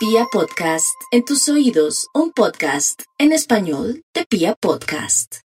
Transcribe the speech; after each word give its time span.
Pia 0.00 0.24
Podcast, 0.32 0.98
en 1.10 1.26
tus 1.26 1.46
oídos, 1.50 2.08
un 2.14 2.32
podcast 2.32 3.02
en 3.18 3.32
español 3.32 4.02
de 4.14 4.24
Pia 4.24 4.54
Podcast. 4.54 5.40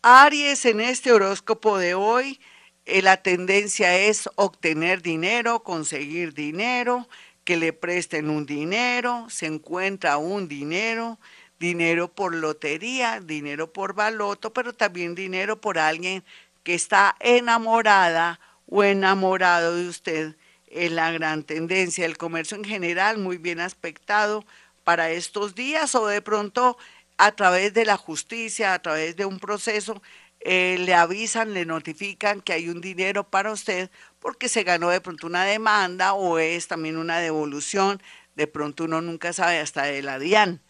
Aries, 0.00 0.64
en 0.64 0.80
este 0.80 1.12
horóscopo 1.12 1.76
de 1.76 1.92
hoy, 1.92 2.40
eh, 2.86 3.02
la 3.02 3.18
tendencia 3.18 3.94
es 3.94 4.30
obtener 4.36 5.02
dinero, 5.02 5.62
conseguir 5.64 6.32
dinero, 6.32 7.06
que 7.44 7.58
le 7.58 7.74
presten 7.74 8.30
un 8.30 8.46
dinero, 8.46 9.26
se 9.28 9.44
encuentra 9.44 10.16
un 10.16 10.48
dinero, 10.48 11.18
dinero 11.60 12.10
por 12.10 12.34
lotería, 12.34 13.20
dinero 13.20 13.70
por 13.70 13.92
baloto, 13.92 14.54
pero 14.54 14.72
también 14.72 15.14
dinero 15.14 15.60
por 15.60 15.78
alguien 15.78 16.24
que 16.62 16.72
está 16.72 17.16
enamorada 17.20 18.40
o 18.66 18.82
enamorado 18.82 19.76
de 19.76 19.88
usted. 19.88 20.36
Es 20.74 20.90
la 20.90 21.12
gran 21.12 21.44
tendencia. 21.44 22.04
El 22.04 22.18
comercio 22.18 22.56
en 22.56 22.64
general 22.64 23.18
muy 23.18 23.38
bien 23.38 23.60
aspectado 23.60 24.44
para 24.82 25.10
estos 25.10 25.54
días 25.54 25.94
o 25.94 26.08
de 26.08 26.20
pronto 26.20 26.76
a 27.16 27.30
través 27.30 27.72
de 27.74 27.84
la 27.84 27.96
justicia, 27.96 28.74
a 28.74 28.82
través 28.82 29.14
de 29.14 29.24
un 29.24 29.38
proceso, 29.38 30.02
eh, 30.40 30.76
le 30.80 30.92
avisan, 30.92 31.54
le 31.54 31.64
notifican 31.64 32.40
que 32.40 32.54
hay 32.54 32.68
un 32.68 32.80
dinero 32.80 33.22
para 33.22 33.52
usted 33.52 33.88
porque 34.18 34.48
se 34.48 34.64
ganó 34.64 34.88
de 34.88 35.00
pronto 35.00 35.28
una 35.28 35.44
demanda 35.44 36.14
o 36.14 36.40
es 36.40 36.66
también 36.66 36.96
una 36.96 37.20
devolución. 37.20 38.02
De 38.34 38.48
pronto 38.48 38.82
uno 38.82 39.00
nunca 39.00 39.32
sabe 39.32 39.60
hasta 39.60 39.84
de 39.84 40.02
la 40.02 40.18
DIAN. 40.18 40.60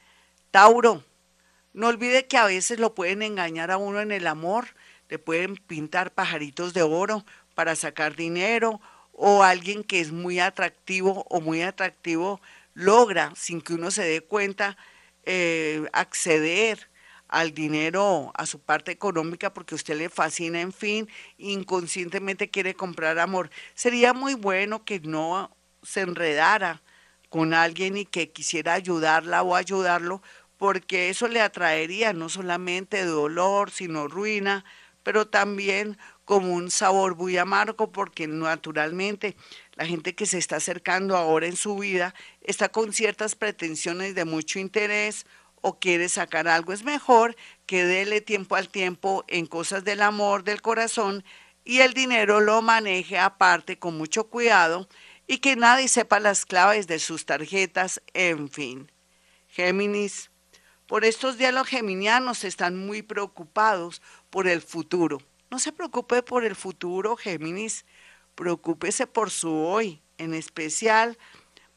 Tauro, 0.50 1.02
no 1.72 1.88
olvide 1.88 2.26
que 2.26 2.36
a 2.36 2.44
veces 2.44 2.78
lo 2.78 2.94
pueden 2.94 3.22
engañar 3.22 3.70
a 3.70 3.78
uno 3.78 4.02
en 4.02 4.12
el 4.12 4.26
amor, 4.26 4.66
le 5.08 5.18
pueden 5.18 5.56
pintar 5.56 6.12
pajaritos 6.12 6.74
de 6.74 6.82
oro 6.82 7.24
para 7.54 7.74
sacar 7.74 8.16
dinero 8.16 8.82
o 9.14 9.42
alguien 9.42 9.84
que 9.84 10.00
es 10.00 10.12
muy 10.12 10.40
atractivo 10.40 11.24
o 11.30 11.40
muy 11.40 11.62
atractivo 11.62 12.40
logra, 12.74 13.32
sin 13.36 13.60
que 13.60 13.74
uno 13.74 13.90
se 13.90 14.02
dé 14.02 14.20
cuenta, 14.20 14.76
eh, 15.24 15.88
acceder 15.92 16.90
al 17.28 17.52
dinero, 17.52 18.32
a 18.34 18.46
su 18.46 18.60
parte 18.60 18.92
económica, 18.92 19.52
porque 19.54 19.74
usted 19.74 19.96
le 19.96 20.08
fascina, 20.08 20.60
en 20.60 20.72
fin, 20.72 21.08
inconscientemente 21.38 22.50
quiere 22.50 22.74
comprar 22.74 23.18
amor. 23.18 23.50
Sería 23.74 24.12
muy 24.12 24.34
bueno 24.34 24.84
que 24.84 25.00
no 25.00 25.56
se 25.82 26.02
enredara 26.02 26.82
con 27.28 27.54
alguien 27.54 27.96
y 27.96 28.04
que 28.04 28.30
quisiera 28.30 28.74
ayudarla 28.74 29.42
o 29.42 29.56
ayudarlo 29.56 30.22
porque 30.56 31.08
eso 31.08 31.26
le 31.28 31.40
atraería 31.40 32.12
no 32.12 32.28
solamente 32.28 33.04
dolor, 33.04 33.70
sino 33.70 34.06
ruina, 34.06 34.64
pero 35.04 35.28
también 35.28 35.96
como 36.24 36.52
un 36.52 36.70
sabor 36.70 37.14
muy 37.14 37.36
amargo, 37.36 37.92
porque 37.92 38.26
naturalmente 38.26 39.36
la 39.74 39.86
gente 39.86 40.16
que 40.16 40.26
se 40.26 40.38
está 40.38 40.56
acercando 40.56 41.16
ahora 41.16 41.46
en 41.46 41.56
su 41.56 41.76
vida 41.76 42.14
está 42.40 42.70
con 42.70 42.92
ciertas 42.92 43.36
pretensiones 43.36 44.16
de 44.16 44.24
mucho 44.24 44.58
interés 44.58 45.26
o 45.60 45.78
quiere 45.78 46.08
sacar 46.08 46.48
algo. 46.48 46.72
Es 46.72 46.82
mejor 46.82 47.36
que 47.66 47.84
dele 47.84 48.20
tiempo 48.20 48.56
al 48.56 48.68
tiempo 48.68 49.24
en 49.28 49.46
cosas 49.46 49.84
del 49.84 50.02
amor, 50.02 50.42
del 50.42 50.60
corazón, 50.60 51.24
y 51.64 51.80
el 51.80 51.94
dinero 51.94 52.40
lo 52.40 52.60
maneje 52.60 53.18
aparte 53.18 53.78
con 53.78 53.96
mucho 53.96 54.28
cuidado 54.28 54.88
y 55.26 55.38
que 55.38 55.56
nadie 55.56 55.88
sepa 55.88 56.20
las 56.20 56.44
claves 56.44 56.86
de 56.86 56.98
sus 56.98 57.24
tarjetas, 57.24 58.02
en 58.12 58.50
fin. 58.50 58.92
Géminis, 59.48 60.30
por 60.94 61.04
estos 61.04 61.38
días 61.38 61.52
los 61.52 61.66
geminianos 61.66 62.44
están 62.44 62.76
muy 62.76 63.02
preocupados 63.02 64.00
por 64.30 64.46
el 64.46 64.62
futuro. 64.62 65.20
No 65.50 65.58
se 65.58 65.72
preocupe 65.72 66.22
por 66.22 66.44
el 66.44 66.54
futuro, 66.54 67.16
Géminis, 67.16 67.84
preocúpese 68.36 69.08
por 69.08 69.32
su 69.32 69.52
hoy, 69.52 70.00
en 70.18 70.34
especial 70.34 71.18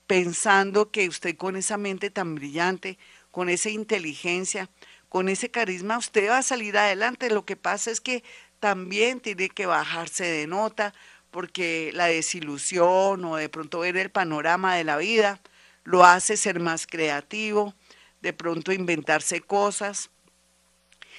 pensando 0.05 0.91
que 0.91 1.07
usted 1.07 1.35
con 1.35 1.55
esa 1.55 1.77
mente 1.77 2.11
tan 2.11 2.35
brillante, 2.35 2.99
con 3.31 3.49
esa 3.49 3.71
inteligencia, 3.71 4.69
con 5.09 5.29
ese 5.29 5.49
carisma, 5.49 5.97
usted 5.97 6.29
va 6.29 6.37
a 6.37 6.43
salir 6.43 6.77
adelante. 6.77 7.31
Lo 7.31 7.43
que 7.43 7.55
pasa 7.55 7.89
es 7.89 7.99
que 7.99 8.23
también 8.59 9.19
tiene 9.19 9.49
que 9.49 9.65
bajarse 9.65 10.25
de 10.25 10.45
nota 10.45 10.93
porque 11.31 11.89
la 11.95 12.05
desilusión 12.05 13.25
o 13.25 13.37
de 13.37 13.49
pronto 13.49 13.79
ver 13.79 13.97
el 13.97 14.11
panorama 14.11 14.75
de 14.75 14.83
la 14.83 14.97
vida 14.97 15.41
lo 15.85 16.05
hace 16.05 16.37
ser 16.37 16.59
más 16.59 16.85
creativo, 16.85 17.73
de 18.21 18.33
pronto 18.33 18.71
inventarse 18.71 19.41
cosas, 19.41 20.09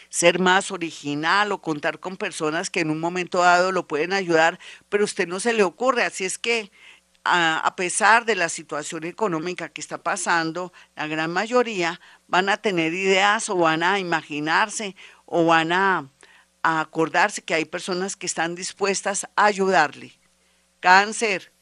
ser 0.08 0.38
más 0.38 0.70
original 0.70 1.52
o 1.52 1.60
contar 1.60 2.00
con 2.00 2.16
personas 2.16 2.70
que 2.70 2.80
en 2.80 2.90
un 2.90 3.00
momento 3.00 3.38
dado 3.38 3.72
lo 3.72 3.86
pueden 3.86 4.12
ayudar, 4.12 4.58
pero 4.88 5.02
a 5.02 5.04
usted 5.04 5.28
no 5.28 5.40
se 5.40 5.52
le 5.52 5.62
ocurre. 5.62 6.04
Así 6.04 6.24
es 6.24 6.38
que 6.38 6.70
a, 7.24 7.74
pesar 7.76 8.24
de 8.24 8.34
la 8.34 8.48
situación 8.48 9.04
económica 9.04 9.68
que 9.68 9.80
está 9.80 9.98
pasando, 9.98 10.72
la 10.96 11.06
gran 11.06 11.30
mayoría 11.30 12.00
van 12.26 12.48
a 12.48 12.56
tener 12.56 12.94
ideas 12.94 13.50
o 13.50 13.56
van 13.56 13.82
a 13.82 13.98
imaginarse 13.98 14.96
o 15.26 15.44
van 15.44 15.72
a, 15.72 16.08
a 16.62 16.80
acordarse 16.80 17.42
que 17.42 17.54
hay 17.54 17.64
personas 17.64 18.16
que 18.16 18.26
están 18.26 18.54
dispuestas 18.54 19.24
a 19.36 19.44
ayudarle. 19.44 20.18
Cáncer. 20.80 21.52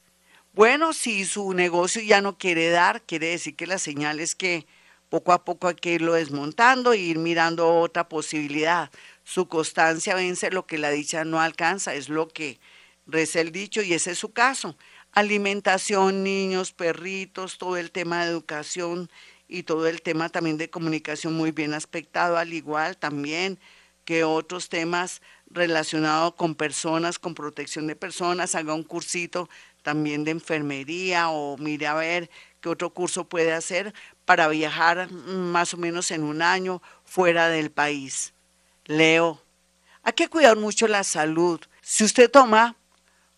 Bueno, 0.52 0.92
si 0.92 1.24
su 1.24 1.52
negocio 1.52 2.00
ya 2.00 2.20
no 2.20 2.38
quiere 2.38 2.70
dar, 2.70 3.02
quiere 3.02 3.28
decir 3.28 3.56
que 3.56 3.66
la 3.66 3.78
señal 3.78 4.20
es 4.20 4.34
que 4.34 4.66
poco 5.08 5.32
a 5.32 5.44
poco 5.44 5.68
hay 5.68 5.74
que 5.76 5.92
irlo 5.94 6.14
desmontando 6.14 6.92
e 6.92 6.98
ir 6.98 7.18
mirando 7.18 7.74
otra 7.74 8.08
posibilidad. 8.08 8.90
Su 9.24 9.48
constancia 9.48 10.14
vence 10.14 10.50
lo 10.50 10.66
que 10.66 10.78
la 10.78 10.90
dicha 10.90 11.24
no 11.24 11.40
alcanza, 11.40 11.94
es 11.94 12.08
lo 12.08 12.28
que 12.28 12.58
reza 13.06 13.40
el 13.40 13.52
dicho 13.52 13.82
y 13.82 13.94
ese 13.94 14.12
es 14.12 14.18
su 14.18 14.32
caso. 14.32 14.76
Alimentación, 15.12 16.22
niños, 16.22 16.72
perritos, 16.72 17.58
todo 17.58 17.76
el 17.76 17.90
tema 17.90 18.24
de 18.24 18.30
educación 18.30 19.10
y 19.48 19.62
todo 19.62 19.86
el 19.86 20.02
tema 20.02 20.28
también 20.28 20.58
de 20.58 20.70
comunicación 20.70 21.34
muy 21.34 21.52
bien 21.52 21.72
aspectado, 21.72 22.36
al 22.36 22.52
igual 22.52 22.96
también 22.96 23.58
que 24.04 24.24
otros 24.24 24.68
temas 24.68 25.22
relacionados 25.50 26.34
con 26.34 26.54
personas, 26.54 27.18
con 27.18 27.34
protección 27.34 27.86
de 27.86 27.96
personas, 27.96 28.54
haga 28.54 28.74
un 28.74 28.84
cursito 28.84 29.48
también 29.82 30.24
de 30.24 30.32
enfermería 30.32 31.30
o 31.30 31.56
mire 31.58 31.86
a 31.86 31.94
ver 31.94 32.30
qué 32.66 32.70
otro 32.70 32.90
curso 32.90 33.28
puede 33.28 33.52
hacer 33.52 33.94
para 34.24 34.48
viajar 34.48 35.08
más 35.12 35.72
o 35.72 35.76
menos 35.76 36.10
en 36.10 36.24
un 36.24 36.42
año 36.42 36.82
fuera 37.04 37.48
del 37.48 37.70
país. 37.70 38.34
Leo, 38.86 39.40
hay 40.02 40.14
que 40.14 40.26
cuidar 40.26 40.56
mucho 40.56 40.88
la 40.88 41.04
salud. 41.04 41.60
Si 41.80 42.02
usted 42.02 42.28
toma 42.28 42.74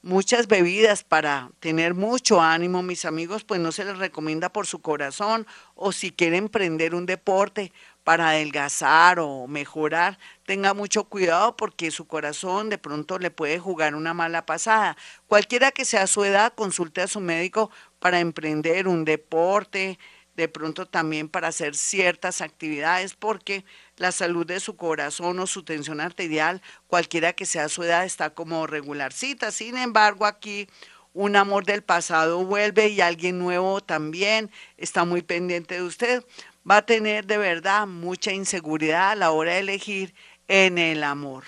muchas 0.00 0.46
bebidas 0.46 1.04
para 1.04 1.50
tener 1.60 1.92
mucho 1.92 2.40
ánimo, 2.40 2.82
mis 2.82 3.04
amigos, 3.04 3.44
pues 3.44 3.60
no 3.60 3.70
se 3.70 3.84
les 3.84 3.98
recomienda 3.98 4.48
por 4.48 4.66
su 4.66 4.80
corazón 4.80 5.46
o 5.74 5.92
si 5.92 6.10
quiere 6.10 6.38
emprender 6.38 6.94
un 6.94 7.04
deporte 7.04 7.70
para 8.04 8.30
adelgazar 8.30 9.20
o 9.20 9.46
mejorar, 9.46 10.18
tenga 10.46 10.72
mucho 10.72 11.04
cuidado 11.04 11.54
porque 11.58 11.90
su 11.90 12.06
corazón 12.06 12.70
de 12.70 12.78
pronto 12.78 13.18
le 13.18 13.30
puede 13.30 13.58
jugar 13.58 13.94
una 13.94 14.14
mala 14.14 14.46
pasada. 14.46 14.96
Cualquiera 15.26 15.72
que 15.72 15.84
sea 15.84 16.06
su 16.06 16.24
edad, 16.24 16.54
consulte 16.54 17.02
a 17.02 17.06
su 17.06 17.20
médico 17.20 17.70
para 17.98 18.20
emprender 18.20 18.88
un 18.88 19.04
deporte, 19.04 19.98
de 20.36 20.48
pronto 20.48 20.86
también 20.86 21.28
para 21.28 21.48
hacer 21.48 21.74
ciertas 21.74 22.40
actividades, 22.40 23.14
porque 23.14 23.64
la 23.96 24.12
salud 24.12 24.46
de 24.46 24.60
su 24.60 24.76
corazón 24.76 25.40
o 25.40 25.48
su 25.48 25.64
tensión 25.64 26.00
arterial, 26.00 26.62
cualquiera 26.86 27.32
que 27.32 27.44
sea 27.44 27.68
su 27.68 27.82
edad, 27.82 28.04
está 28.04 28.30
como 28.30 28.68
regularcita. 28.68 29.50
Sin 29.50 29.76
embargo, 29.76 30.26
aquí 30.26 30.68
un 31.12 31.34
amor 31.34 31.64
del 31.64 31.82
pasado 31.82 32.44
vuelve 32.44 32.88
y 32.88 33.00
alguien 33.00 33.40
nuevo 33.40 33.80
también 33.80 34.52
está 34.76 35.04
muy 35.04 35.22
pendiente 35.22 35.74
de 35.74 35.82
usted. 35.82 36.24
Va 36.70 36.76
a 36.76 36.86
tener 36.86 37.26
de 37.26 37.38
verdad 37.38 37.88
mucha 37.88 38.30
inseguridad 38.30 39.10
a 39.10 39.16
la 39.16 39.32
hora 39.32 39.54
de 39.54 39.58
elegir 39.58 40.14
en 40.46 40.78
el 40.78 41.02
amor. 41.02 41.44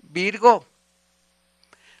Virgo, 0.00 0.66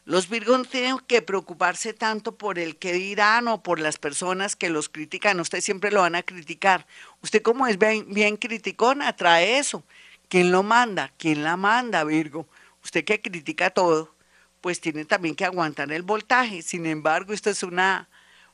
los 0.08 0.30
Virgos 0.30 0.56
no 0.56 0.64
tienen 0.64 0.98
que 1.06 1.20
preocuparse 1.20 1.92
tanto 1.92 2.38
por 2.38 2.58
el 2.58 2.76
que 2.76 2.94
dirán 2.94 3.46
o 3.46 3.62
por 3.62 3.78
las 3.78 3.98
personas 3.98 4.56
que 4.56 4.70
los 4.70 4.88
critican. 4.88 5.38
Usted 5.38 5.60
siempre 5.60 5.90
lo 5.90 6.00
van 6.00 6.14
a 6.14 6.22
criticar. 6.22 6.86
Usted 7.22 7.42
como 7.42 7.66
es 7.66 7.78
bien, 7.78 8.06
bien 8.14 8.38
criticona, 8.38 9.14
trae 9.14 9.58
eso. 9.58 9.84
¿Quién 10.30 10.50
lo 10.50 10.62
manda? 10.62 11.12
¿Quién 11.18 11.44
la 11.44 11.58
manda, 11.58 12.04
Virgo? 12.04 12.48
Usted 12.82 13.04
que 13.04 13.20
critica 13.20 13.68
todo, 13.68 14.14
pues 14.62 14.80
tiene 14.80 15.04
también 15.04 15.34
que 15.34 15.44
aguantar 15.44 15.92
el 15.92 16.04
voltaje. 16.04 16.62
Sin 16.62 16.86
embargo, 16.86 17.34
esto 17.34 17.50
es 17.50 17.62
una, 17.62 18.08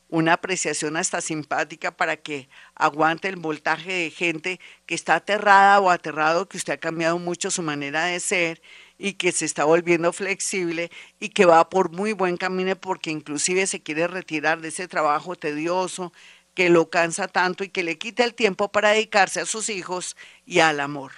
una 0.08 0.32
apreciación 0.32 0.96
hasta 0.96 1.20
simpática 1.20 1.96
para 1.96 2.16
que 2.16 2.48
aguante 2.74 3.28
el 3.28 3.36
voltaje 3.36 3.92
de 3.92 4.10
gente 4.10 4.58
que 4.86 4.96
está 4.96 5.14
aterrada 5.14 5.78
o 5.78 5.88
aterrado, 5.88 6.48
que 6.48 6.56
usted 6.56 6.72
ha 6.72 6.78
cambiado 6.78 7.20
mucho 7.20 7.52
su 7.52 7.62
manera 7.62 8.06
de 8.06 8.18
ser 8.18 8.60
y 8.98 9.14
que 9.14 9.32
se 9.32 9.44
está 9.44 9.64
volviendo 9.64 10.12
flexible 10.12 10.90
y 11.20 11.30
que 11.30 11.46
va 11.46 11.68
por 11.68 11.90
muy 11.90 12.12
buen 12.12 12.36
camino 12.36 12.76
porque 12.76 13.10
inclusive 13.10 13.66
se 13.66 13.82
quiere 13.82 14.06
retirar 14.06 14.60
de 14.60 14.68
ese 14.68 14.88
trabajo 14.88 15.36
tedioso 15.36 16.12
que 16.54 16.70
lo 16.70 16.88
cansa 16.88 17.28
tanto 17.28 17.64
y 17.64 17.68
que 17.68 17.82
le 17.82 17.98
quita 17.98 18.24
el 18.24 18.34
tiempo 18.34 18.70
para 18.70 18.90
dedicarse 18.90 19.40
a 19.40 19.46
sus 19.46 19.68
hijos 19.68 20.16
y 20.46 20.60
al 20.60 20.80
amor. 20.80 21.12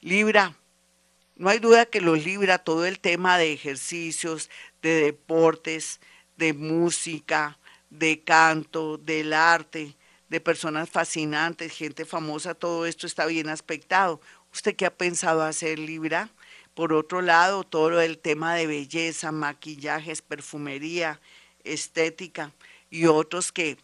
Libra, 0.00 0.56
no 1.36 1.50
hay 1.50 1.58
duda 1.58 1.86
que 1.86 2.00
los 2.00 2.24
libra 2.24 2.58
todo 2.58 2.86
el 2.86 3.00
tema 3.00 3.38
de 3.38 3.52
ejercicios, 3.52 4.50
de 4.82 4.94
deportes, 4.94 6.00
de 6.36 6.52
música, 6.52 7.58
de 7.90 8.22
canto, 8.22 8.98
del 8.98 9.32
arte, 9.32 9.96
de 10.28 10.40
personas 10.40 10.88
fascinantes, 10.88 11.72
gente 11.72 12.04
famosa, 12.04 12.54
todo 12.54 12.86
esto 12.86 13.06
está 13.06 13.26
bien 13.26 13.48
aspectado. 13.48 14.20
¿Usted 14.52 14.76
qué 14.76 14.86
ha 14.86 14.94
pensado 14.94 15.42
hacer, 15.42 15.78
Libra? 15.78 16.30
Por 16.80 16.94
otro 16.94 17.20
lado, 17.20 17.62
todo 17.62 18.00
el 18.00 18.16
tema 18.16 18.54
de 18.54 18.66
belleza, 18.66 19.32
maquillajes, 19.32 20.22
perfumería, 20.22 21.20
estética 21.62 22.54
y 22.88 23.04
otros 23.04 23.52
que 23.52 23.76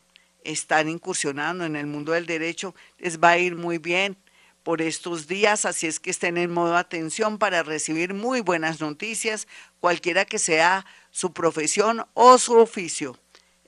están 0.44 0.88
incursionando 0.88 1.66
en 1.66 1.76
el 1.76 1.87
mundo 1.87 2.12
del 2.12 2.25
derecho, 2.25 2.75
les 2.96 3.20
va 3.20 3.32
a 3.32 3.38
ir 3.38 3.54
muy 3.54 3.76
bien 3.76 4.16
por 4.62 4.81
estos 4.81 5.26
días, 5.26 5.66
así 5.66 5.87
es 5.87 6.00
que 6.00 6.08
estén 6.08 6.38
en 6.38 6.50
modo 6.50 6.75
atención 6.75 7.37
para 7.37 7.62
recibir 7.62 8.14
muy 8.14 8.40
buenas 8.40 8.81
noticias, 8.81 9.46
cualquiera 9.78 10.25
que 10.25 10.38
sea 10.38 10.87
su 11.10 11.34
profesión 11.34 12.06
o 12.14 12.38
su 12.38 12.56
oficio. 12.56 13.19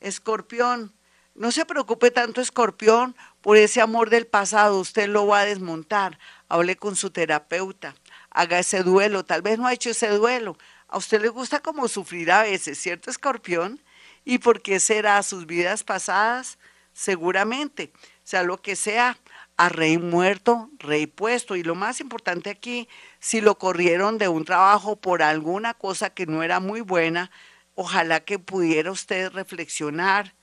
Escorpión, 0.01 0.95
no 1.35 1.53
se 1.53 1.67
preocupe 1.67 2.11
tanto, 2.11 2.41
Escorpión, 2.41 3.15
por 3.43 3.59
ese 3.59 3.83
amor 3.83 4.09
del 4.09 4.27
pasado, 4.27 4.81
usted 4.81 5.07
lo 5.07 5.27
va 5.27 5.41
a 5.41 5.45
desmontar. 5.45 6.19
Hable 6.49 6.77
con 6.77 6.97
su 6.97 7.11
terapeuta, 7.11 7.95
haga 8.39 8.61
ese 8.61 8.85
duelo, 8.85 9.25
tal 9.25 9.43
vez 9.43 9.59
no 9.59 9.67
ha 9.67 9.73
hecho 9.73 9.91
ese 9.91 10.11
duelo. 10.11 10.57
A 10.87 10.97
usted 10.97 11.21
le 11.21 11.29
gusta 11.29 11.59
como 11.59 11.89
sufrir 11.89 12.31
a 12.31 12.45
veces, 12.45 12.79
¿cierto, 12.79 13.11
Escorpión? 13.11 13.83
¿Y 14.25 14.39
por 14.39 14.63
qué 14.63 14.79
será 14.79 15.21
sus 15.25 15.45
vidas 15.45 15.83
pasadas? 15.83 16.57
Seguramente, 16.93 17.93
sea 18.23 18.45
lo 18.45 18.63
que 18.63 18.77
sea, 18.77 19.19
a 19.57 19.69
rey 19.69 19.99
muerto, 19.99 20.71
rey 20.79 21.09
puesto. 21.09 21.57
Y 21.57 21.65
lo 21.65 21.75
más 21.75 22.01
importante 22.01 22.49
aquí, 22.49 22.89
si 23.19 23.41
lo 23.41 23.59
corrieron 23.59 24.19
de 24.19 24.29
un 24.29 24.45
trabajo 24.45 24.95
por 24.95 25.21
alguna 25.21 25.75
cosa 25.75 26.11
que 26.11 26.27
no 26.27 26.45
era 26.45 26.61
muy 26.61 26.81
buena, 26.81 27.33
ojalá 27.75 28.21
que 28.21 28.39
pudiera 28.39 28.93
usted 28.93 29.33
reflexionar 29.33 30.37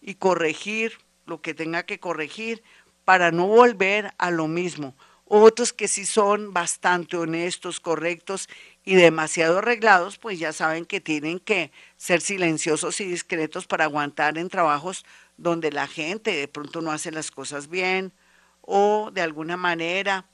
y 0.00 0.14
corregir 0.14 1.00
lo 1.26 1.42
que 1.42 1.52
tenga 1.52 1.82
que 1.82 2.00
corregir 2.00 2.62
para 3.04 3.30
no 3.30 3.46
volver 3.46 4.14
a 4.16 4.30
lo 4.30 4.48
mismo. 4.48 4.94
Otros 5.34 5.72
que 5.72 5.88
sí 5.88 6.04
son 6.04 6.52
bastante 6.52 7.16
honestos, 7.16 7.80
correctos 7.80 8.50
y 8.84 8.96
demasiado 8.96 9.60
arreglados, 9.60 10.18
pues 10.18 10.38
ya 10.38 10.52
saben 10.52 10.84
que 10.84 11.00
tienen 11.00 11.38
que 11.40 11.72
ser 11.96 12.20
silenciosos 12.20 13.00
y 13.00 13.06
discretos 13.06 13.66
para 13.66 13.84
aguantar 13.84 14.36
en 14.36 14.50
trabajos 14.50 15.06
donde 15.38 15.72
la 15.72 15.86
gente 15.86 16.36
de 16.36 16.48
pronto 16.48 16.82
no 16.82 16.92
hace 16.92 17.10
las 17.12 17.30
cosas 17.30 17.68
bien 17.70 18.12
o 18.60 19.10
de 19.10 19.22
alguna 19.22 19.56
manera 19.56 20.26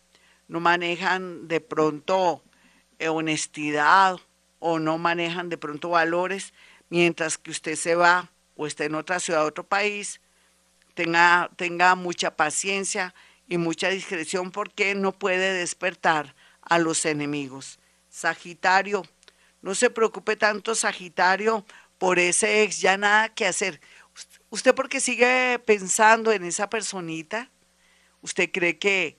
no 0.48 0.58
manejan 0.58 1.46
de 1.46 1.60
pronto 1.60 2.42
eh, 2.98 3.08
honestidad 3.08 4.16
o 4.58 4.80
no 4.80 4.98
manejan 4.98 5.48
de 5.48 5.58
pronto 5.58 5.90
valores, 5.90 6.52
mientras 6.90 7.38
que 7.38 7.52
usted 7.52 7.76
se 7.76 7.94
va 7.94 8.32
o 8.56 8.66
está 8.66 8.84
en 8.84 8.96
otra 8.96 9.20
ciudad, 9.20 9.46
otro 9.46 9.62
país, 9.62 10.20
tenga, 10.94 11.50
tenga 11.54 11.94
mucha 11.94 12.34
paciencia 12.34 13.14
y 13.48 13.58
mucha 13.58 13.88
discreción 13.88 14.50
porque 14.50 14.94
no 14.94 15.12
puede 15.12 15.54
despertar 15.54 16.34
a 16.62 16.78
los 16.78 17.04
enemigos. 17.06 17.78
Sagitario, 18.08 19.02
no 19.62 19.74
se 19.74 19.90
preocupe 19.90 20.36
tanto, 20.36 20.74
Sagitario, 20.74 21.64
por 21.98 22.18
ese 22.18 22.62
ex, 22.62 22.80
ya 22.80 22.96
nada 22.96 23.28
que 23.30 23.46
hacer. 23.46 23.80
¿Usted 24.50 24.74
porque 24.74 25.00
sigue 25.00 25.58
pensando 25.64 26.30
en 26.32 26.44
esa 26.44 26.70
personita? 26.70 27.50
¿Usted 28.20 28.50
cree 28.52 28.78
que 28.78 29.18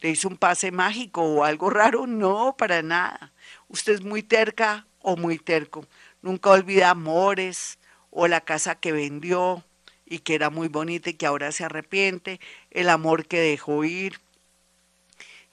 le 0.00 0.10
hizo 0.10 0.28
un 0.28 0.36
pase 0.36 0.70
mágico 0.70 1.22
o 1.22 1.44
algo 1.44 1.70
raro? 1.70 2.06
No, 2.06 2.56
para 2.56 2.82
nada. 2.82 3.32
Usted 3.68 3.94
es 3.94 4.02
muy 4.02 4.22
terca 4.22 4.86
o 5.00 5.16
muy 5.16 5.38
terco. 5.38 5.86
Nunca 6.22 6.50
olvida 6.50 6.90
amores 6.90 7.78
o 8.10 8.28
la 8.28 8.40
casa 8.40 8.76
que 8.76 8.92
vendió 8.92 9.64
y 10.12 10.18
que 10.18 10.34
era 10.34 10.50
muy 10.50 10.68
bonita 10.68 11.08
y 11.08 11.14
que 11.14 11.24
ahora 11.24 11.52
se 11.52 11.64
arrepiente, 11.64 12.38
el 12.70 12.90
amor 12.90 13.24
que 13.24 13.40
dejó 13.40 13.82
ir, 13.82 14.20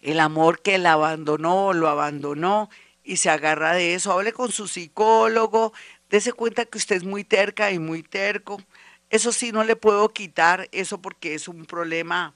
el 0.01 0.19
amor 0.19 0.61
que 0.61 0.77
la 0.77 0.93
abandonó 0.93 1.71
lo 1.71 1.87
abandonó 1.87 2.69
y 3.01 3.17
se 3.17 3.29
agarra 3.29 3.71
de 3.71 3.93
eso. 3.93 4.11
Hable 4.11 4.33
con 4.33 4.51
su 4.51 4.67
psicólogo, 4.67 5.71
dése 6.09 6.33
cuenta 6.33 6.65
que 6.65 6.77
usted 6.77 6.97
es 6.97 7.05
muy 7.05 7.23
terca 7.23 7.71
y 7.71 7.79
muy 7.79 8.03
terco. 8.03 8.61
Eso 9.09 9.31
sí, 9.31 9.53
no 9.53 9.63
le 9.63 9.77
puedo 9.77 10.09
quitar 10.09 10.67
eso 10.73 11.01
porque 11.01 11.35
es 11.35 11.47
un 11.47 11.65
problema, 11.65 12.35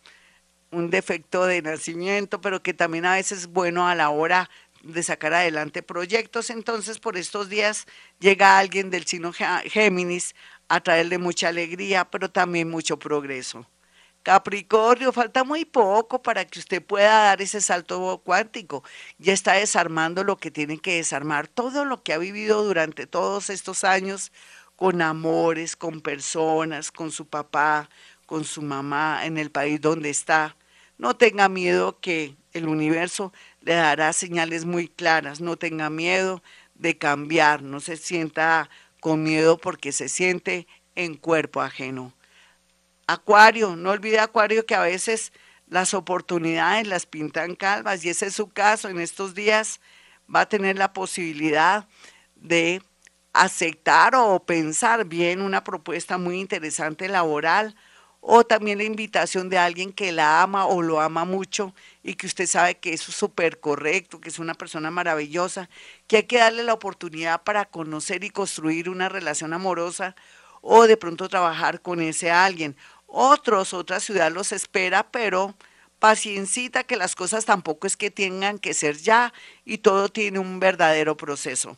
un 0.71 0.89
defecto 0.89 1.45
de 1.45 1.61
nacimiento, 1.61 2.39
pero 2.39 2.63
que 2.63 2.73
también 2.73 3.05
a 3.05 3.15
veces 3.15 3.39
es 3.39 3.47
bueno 3.47 3.85
a 3.85 3.95
la 3.95 4.11
hora 4.11 4.49
de 4.81 5.03
sacar 5.03 5.33
adelante 5.33 5.83
proyectos. 5.83 6.49
Entonces, 6.49 6.99
por 6.99 7.17
estos 7.17 7.49
días 7.49 7.85
llega 8.21 8.57
alguien 8.57 8.89
del 8.89 9.05
signo 9.05 9.33
Géminis 9.33 10.35
a 10.75 10.81
traerle 10.81 11.19
mucha 11.19 11.49
alegría, 11.49 12.09
pero 12.09 12.31
también 12.31 12.69
mucho 12.69 12.97
progreso. 12.97 13.67
Capricornio, 14.23 15.11
falta 15.11 15.43
muy 15.43 15.65
poco 15.65 16.21
para 16.23 16.45
que 16.45 16.57
usted 16.59 16.81
pueda 16.81 17.25
dar 17.25 17.41
ese 17.41 17.61
salto 17.61 18.21
cuántico. 18.23 18.83
Ya 19.19 19.33
está 19.33 19.53
desarmando 19.53 20.23
lo 20.23 20.37
que 20.37 20.49
tiene 20.49 20.79
que 20.79 20.95
desarmar, 20.95 21.47
todo 21.47 21.85
lo 21.85 22.01
que 22.01 22.13
ha 22.13 22.17
vivido 22.17 22.63
durante 22.63 23.05
todos 23.05 23.51
estos 23.51 23.83
años 23.83 24.31
con 24.75 25.01
amores, 25.01 25.75
con 25.75 26.01
personas, 26.01 26.91
con 26.91 27.11
su 27.11 27.27
papá, 27.27 27.89
con 28.25 28.43
su 28.43 28.63
mamá, 28.63 29.25
en 29.25 29.37
el 29.37 29.51
país 29.51 29.79
donde 29.79 30.09
está. 30.09 30.55
No 30.97 31.15
tenga 31.15 31.49
miedo 31.49 31.99
que 31.99 32.35
el 32.53 32.67
universo 32.67 33.31
le 33.61 33.75
dará 33.75 34.11
señales 34.13 34.65
muy 34.65 34.87
claras, 34.87 35.39
no 35.39 35.55
tenga 35.55 35.91
miedo 35.91 36.41
de 36.75 36.97
cambiar, 36.97 37.61
no 37.61 37.79
se 37.79 37.97
sienta 37.97 38.69
con 39.03 39.21
miedo 39.21 39.57
porque 39.57 39.91
se 39.91 40.07
siente 40.07 40.65
en 40.95 41.15
cuerpo 41.15 41.61
ajeno. 41.61 42.13
Acuario, 43.05 43.75
no 43.75 43.91
olvide 43.91 44.17
Acuario 44.19 44.65
que 44.65 44.75
a 44.75 44.81
veces 44.81 45.33
las 45.67 45.93
oportunidades 45.93 46.87
las 46.87 47.05
pintan 47.05 47.55
calvas 47.55 48.05
y 48.05 48.09
ese 48.09 48.27
es 48.27 48.33
su 48.33 48.47
caso. 48.47 48.87
En 48.87 49.01
estos 49.01 49.35
días 49.35 49.81
va 50.33 50.41
a 50.41 50.49
tener 50.49 50.77
la 50.77 50.93
posibilidad 50.93 51.85
de 52.35 52.81
aceptar 53.33 54.15
o 54.15 54.39
pensar 54.39 55.03
bien 55.03 55.41
una 55.41 55.65
propuesta 55.65 56.17
muy 56.17 56.39
interesante 56.39 57.09
laboral 57.09 57.75
o 58.25 58.45
también 58.45 58.77
la 58.77 58.85
invitación 58.85 59.49
de 59.49 59.57
alguien 59.57 59.91
que 59.91 60.13
la 60.13 60.41
ama 60.41 60.65
o 60.65 60.81
lo 60.81 61.01
ama 61.01 61.25
mucho 61.25 61.75
y 62.03 62.13
que 62.15 62.25
usted 62.25 62.47
sabe 62.47 62.75
que 62.75 62.93
es 62.93 63.01
súper 63.01 63.59
correcto, 63.59 64.21
que 64.21 64.29
es 64.29 64.39
una 64.39 64.53
persona 64.53 64.89
maravillosa, 64.91 65.69
que 66.07 66.17
hay 66.17 66.23
que 66.23 66.37
darle 66.37 66.63
la 66.63 66.73
oportunidad 66.73 67.43
para 67.43 67.65
conocer 67.65 68.23
y 68.23 68.29
construir 68.29 68.89
una 68.89 69.09
relación 69.09 69.51
amorosa 69.51 70.15
o 70.61 70.87
de 70.87 70.95
pronto 70.95 71.27
trabajar 71.27 71.81
con 71.81 71.99
ese 71.99 72.31
alguien 72.31 72.77
otros, 73.07 73.73
otra 73.73 73.99
ciudad 73.99 74.31
los 74.31 74.53
espera, 74.53 75.11
pero 75.11 75.53
paciencita 75.99 76.85
que 76.85 76.95
las 76.95 77.15
cosas 77.15 77.43
tampoco 77.43 77.87
es 77.87 77.97
que 77.97 78.09
tengan 78.09 78.57
que 78.57 78.73
ser 78.73 78.95
ya 78.97 79.33
y 79.65 79.79
todo 79.79 80.07
tiene 80.07 80.39
un 80.39 80.61
verdadero 80.61 81.17
proceso. 81.17 81.77